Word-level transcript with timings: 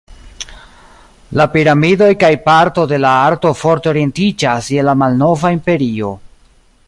La 1.41 1.45
piramidoj 1.55 2.09
kaj 2.23 2.31
parto 2.47 2.87
de 2.93 3.01
la 3.05 3.13
arto 3.29 3.53
forte 3.61 3.93
orientiĝas 3.93 4.75
je 4.77 4.87
la 4.89 4.97
Malnova 5.03 5.55
Imperio. 5.59 6.13